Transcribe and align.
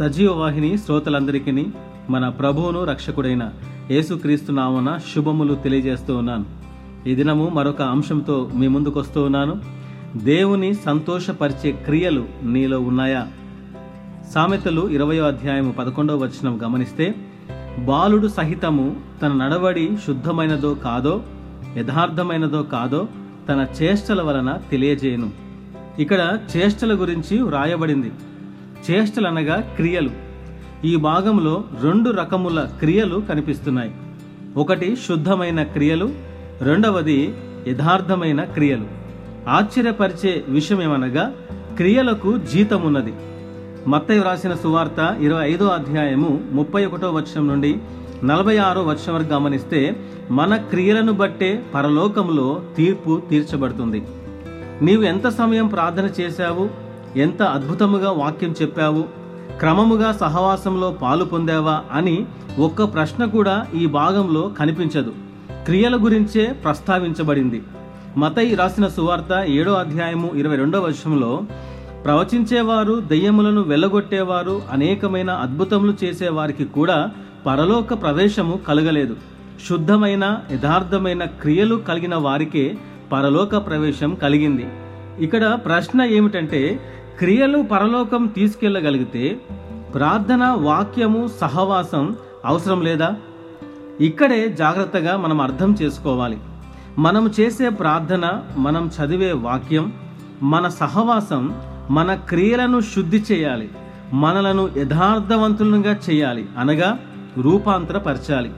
సజీవ 0.00 0.32
వాహిని 0.32 0.78
శ్రోతలందరికీ 0.78 1.66
మన 2.10 2.28
ప్రభువును 2.28 2.84
రక్షకుడైన 2.84 3.50
యేసుక్రీస్తు 3.90 4.52
నామన 4.52 4.98
శుభములు 5.14 5.54
తెలియజేస్తూ 5.54 6.16
ఉన్నాను. 6.16 6.44
ఈ 7.08 7.14
దినము 7.14 7.50
మరొక 7.54 7.82
అంశంతో 7.82 8.50
మీ 8.54 8.68
ముందుకు 8.68 9.00
వస్తూ 9.00 9.22
ఉన్నాను. 9.22 9.60
దేవుని 10.16 10.74
సంతోషపరిచే 10.74 11.72
క్రియలు 11.72 12.24
నీలో 12.42 12.80
ఉన్నాయా? 12.80 13.26
సామెతలు 14.34 14.88
ఇరవయో 14.88 15.24
అధ్యాయము 15.24 15.72
పదకొండవ 15.72 16.16
వచనం 16.16 16.60
గమనిస్తే 16.64 17.14
బాలుడు 17.78 18.28
సహితము 18.28 18.96
తన 19.22 19.32
నడవడి 19.32 19.90
శుద్ధమైనదో 20.06 20.74
కాదో 20.74 21.22
యథార్థమైనదో 21.76 22.62
కాదో 22.62 23.08
తన 23.48 23.66
చేష్టల 23.82 24.22
వలన 24.22 24.58
తెలియజేయను. 24.70 25.30
ఇక్కడ 25.98 26.38
చేష్టల 26.56 26.94
గురించి 26.94 27.42
వ్రాయబడింది. 27.42 28.12
చేష్టలనగా 28.90 29.60
క్రియలు. 29.76 30.10
ఈ 30.84 30.96
భాగంలో 30.96 31.64
రెండు 31.82 32.10
రకముల 32.10 32.68
క్రియలు 32.78 33.22
కనిపిస్తున్నాయి. 33.28 33.94
ఒకటి 34.56 34.96
శుద్ధమైన 34.96 35.62
క్రియలు 35.62 36.10
రెండవది 36.62 37.34
యథార్థమైన 37.68 38.44
క్రియలు. 38.44 38.84
ఆశ్చర్యపరిచే 39.48 40.44
విషయమేమనగా 40.48 41.32
క్రియలకు 41.76 42.38
జీతమున్నది. 42.38 43.14
మత్తయ్య 43.88 44.20
వ్రాసిన 44.20 44.54
సువార్త 44.54 45.16
ఇరవై 45.20 45.50
ఐదో 45.50 45.66
అధ్యాయము 45.66 46.40
ముప్పై 46.52 46.86
ఒకటో 46.86 47.10
వర్షం 47.10 47.48
నుండి 47.48 47.78
నలభై 48.24 48.56
ఆరో 48.56 48.82
వర్షం 48.82 49.14
వరకు 49.14 49.28
గమనిస్తే 49.28 49.96
మన 50.30 50.56
క్రియలను 50.56 51.12
బట్టే 51.12 51.64
పరలోకంలో 51.74 52.62
తీర్పు 52.76 53.22
తీర్చబడుతుంది. 53.30 54.02
నీవు 54.82 55.02
ఎంత 55.02 55.28
సమయం 55.28 55.66
ప్రార్థన 55.66 56.10
చేశావు? 56.20 56.89
ఎంత 57.16 57.42
అద్భుతముగా 57.42 58.10
వాక్యం 58.10 58.54
చెప్పావు? 58.62 59.04
క్రమముగా 59.58 60.12
సహవాసంలో 60.12 60.90
పాలు 60.90 61.24
పొందావా 61.24 61.80
అని 61.92 62.26
ఒక్క 62.58 62.84
ప్రశ్న 62.84 63.24
కూడా 63.24 63.66
ఈ 63.74 63.86
భాగంలో 63.86 64.52
కనిపించదు. 64.58 65.12
క్రియల 65.64 66.04
గురించే 66.04 66.46
ప్రస్తావించబడింది. 66.64 67.62
మతయి 68.16 68.54
రాసిన 68.54 68.86
సువార్త 68.88 69.44
ఏడో 69.46 69.72
అధ్యాయము 69.72 70.30
ఇరవై 70.34 70.56
రెండో 70.56 70.80
వర్షంలో 70.80 71.42
ప్రవచించేవారు 72.04 73.00
దెయ్యములను 73.00 73.62
వెళ్ళగొట్టేవారు 73.62 74.62
అనేకమైన 74.72 75.30
అద్భుతములు 75.30 75.94
చేసేవారికి 76.04 76.64
కూడా 76.64 77.10
పరలోక 77.46 78.02
ప్రవేశము 78.02 78.60
కలగలేదు. 78.68 79.16
శుద్ధమైన 79.68 80.36
యథార్థమైన 80.52 81.24
క్రియలు 81.24 81.76
కలిగిన 81.76 82.14
వారికే 82.14 82.78
పరలోక 83.12 83.66
ప్రవేశం 83.66 84.14
కలిగింది. 84.14 84.66
ఇక్కడ 85.20 85.58
ప్రశ్న 85.66 86.02
ఏమిటంటే 86.02 86.80
క్రియలు 87.20 87.62
పరలోకం 87.62 88.26
తీసుకెళ్ళగలిగితే 88.26 89.40
ప్రార్థన 89.94 90.44
వాక్యము 90.44 91.28
సహవాసం 91.40 92.16
అవసరం 92.44 92.80
లేదా? 92.80 93.16
ఇక్కడే 94.00 94.48
జాగ్రత్తగా 94.48 95.16
మనం 95.16 95.40
అర్థం 95.40 95.76
చేసుకోవాలి. 95.82 96.38
మనం 96.98 97.30
చేసే 97.40 97.68
ప్రార్థన 97.68 98.42
మనం 98.56 98.90
చదివే 99.00 99.32
వాక్యం 99.32 99.92
మన 100.42 100.68
సహవాసం 100.68 101.54
మన 101.90 102.14
క్రియలను 102.14 102.80
శుద్ధి 102.80 103.24
చేయాలి. 103.32 103.70
మనలను 104.12 104.70
యథార్థవంతులుగా 104.76 105.96
చేయాలి. 106.10 106.48
అనగా 106.58 106.98
రూపాంతరపరచాలి. 107.38 108.52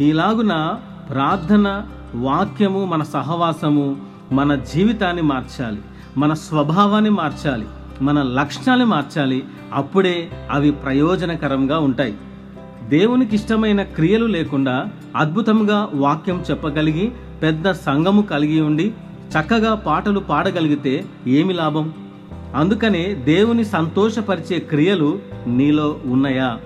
ఇలాగున 0.00 0.78
ప్రార్థన 1.10 1.86
వాక్యము 2.14 2.84
మన 2.84 3.02
సహవాసము 3.02 3.96
మన 4.32 4.54
జీవితాన్ని 4.54 5.22
మార్చాలి. 5.22 5.82
మన 6.18 6.32
స్వభావాన్ని 6.32 7.10
మార్చాలి. 7.10 7.66
మన 8.02 8.22
లక్ష్యాన్ని 8.22 8.86
మార్చాలి 8.86 9.44
అప్పుడే 9.72 10.30
అవి 10.50 10.70
ప్రయోజనకరంగా 10.70 11.78
ఉంటాయి. 11.78 12.14
దేవునికి 12.88 13.34
ఇష్టమైన 13.34 13.82
క్రియలు 13.82 14.26
లేకుండా 14.26 14.86
అద్భుతంగా 15.16 15.88
వాక్యం 15.94 16.44
చెప్పగలిగి 16.50 17.12
పెద్ద 17.42 17.70
సంఘము 17.70 18.22
కలిగి 18.22 18.60
ఉండి 18.60 18.92
చక్కగా 19.30 19.74
పాటలు 19.74 20.20
పాడగలిగితే 20.20 21.04
ఏమి 21.26 21.52
లాభం? 21.52 21.92
అందుకనే 22.54 23.14
దేవుని 23.14 23.64
సంతోషపరిచే 23.64 24.58
క్రియలు 24.58 25.18
నీలో 25.46 25.98
ఉన్నాయా? 26.04 26.58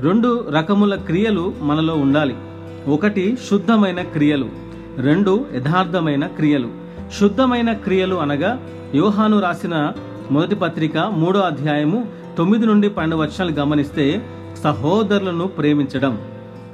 రెండు 0.00 0.48
రకముల 0.50 0.94
క్రియలు 0.94 1.54
మనలో 1.62 1.94
ఉండాలి. 1.94 2.34
ఒకటి 2.88 3.38
శుద్ధమైన 3.50 4.02
క్రియలు 4.02 4.48
రెండు 4.96 5.46
యథార్థమైన 5.54 6.26
క్రియలు. 6.26 6.68
శుద్ధమైన 7.20 7.72
క్రియలు 7.72 8.16
అనగా 8.16 8.60
యోహాను 8.94 9.40
రాసిన 9.40 9.92
మొదటి 10.30 10.54
పత్రిక 10.54 10.98
మూడో 10.98 11.40
అధ్యాయము 11.40 12.06
తొమ్మిది 12.38 12.66
నుండి 12.66 12.88
పన్నెండు 12.88 13.16
వర్షాలు 13.16 13.50
గమనిస్తే 13.50 14.28
సహోదరులను 14.64 15.46
ప్రేమించడం. 15.46 16.18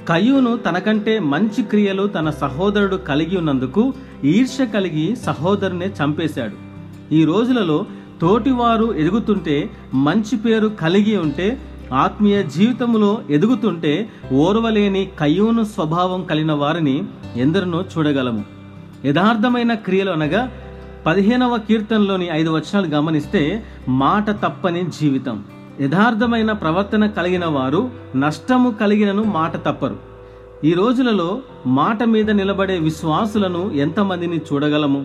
కయ్యూను 0.09 0.57
తనకంటే 0.57 1.19
మంచి 1.19 1.63
క్రియలు 1.63 2.07
తన 2.07 2.31
సహోదరుడు 2.31 2.97
కలిగి 2.97 3.37
ఉన్నందుకు 3.37 3.93
ఈర్ష్య 4.25 4.67
కలిగి 4.67 5.17
సహోదరునే 5.17 5.87
చంపేశాడు. 5.87 6.53
ఈ 7.15 7.25
రోజులలో 7.25 7.87
తోటివారు 8.21 8.95
ఎదుగుతుంటే 8.95 9.71
మంచి 9.95 10.37
పేరు 10.37 10.69
కలిగి 10.69 11.17
ఉంటే 11.17 11.59
ఆత్మీయ 11.93 12.43
జీవితంలో 12.43 13.19
ఎదుగుతుంటే 13.31 14.09
ఓర్వలేని 14.33 15.09
కయ్యూను 15.21 15.65
స్వభావం 15.65 16.25
కలిగిన 16.25 16.53
వారిని 16.53 17.05
ఎందరినో 17.37 17.85
చూడగలము. 17.99 18.45
యథార్థమైన 19.05 19.75
క్రియలు 19.75 20.11
అనగా 20.11 20.51
పదిహేనవ 21.07 21.59
కీర్తనలోని 21.59 22.29
ఐదు 22.33 22.51
వచనాలు 22.51 22.87
గమనిస్తే 22.87 23.65
మాట 23.89 24.31
తప్పని 24.31 24.83
జీవితం. 25.01 25.45
యథార్థమైన 25.81 26.53
ప్రవర్తన 26.53 27.07
కలిగిన 27.07 27.47
వారు 27.47 27.91
నష్టము 28.17 28.71
కలిగినను 28.71 29.25
మాట 29.25 29.57
తప్పరు. 29.57 29.97
ఈ 30.65 30.73
రోజులలో 30.73 31.39
మాట 31.67 32.03
మీద 32.03 32.31
నిలబడే 32.31 32.79
విశ్వాసులను 32.79 33.71
ఎంతమందిని 33.71 34.37
చూడగలము? 34.37 35.05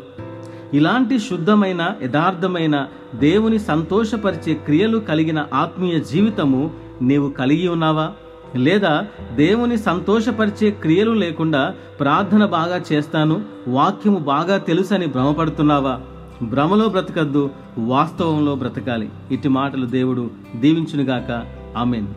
ఇలాంటి 0.73 1.19
శుద్ధమైన 1.19 1.91
యథార్థమైన 2.03 2.87
దేవుని 3.15 3.59
సంతోషపరిచే 3.59 4.53
క్రియలు 4.53 4.97
కలిగిన 4.97 5.45
ఆత్మీయ 5.53 5.99
జీవితము 5.99 6.71
నీవు 7.01 7.29
కలిగి 7.29 7.67
ఉన్నావా? 7.67 8.09
లేదా 8.55 9.07
దేవుని 9.35 9.77
సంతోషపరిచే 9.77 10.71
క్రియలు 10.71 11.11
లేకుండా 11.11 11.73
ప్రార్థన 11.99 12.45
బాగా 12.45 12.81
చేస్తాను 12.93 13.41
వాక్యము 13.67 14.17
బాగా 14.17 14.57
తెలుసని 14.57 15.05
భ్రమపడుతున్నావా? 15.05 15.99
భ్రమలో 16.43 16.89
బ్రతకద్దు 16.89 17.49
వాస్తవంలో 17.77 18.55
బ్రతకాలి. 18.55 19.09
ఇటు 19.31 19.49
మాటలు 19.49 19.85
దేవుడు 19.85 20.29
దీవించునుగాక. 20.55 21.45
ఆమెన్. 21.77 22.07